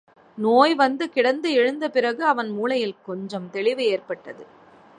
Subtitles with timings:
[0.37, 4.45] நோய் வந்துகிடந்து எழுந்தபிறகு அவன் மூளையில் கொஞ்சம் தெளிவு ஏற்பட்டது.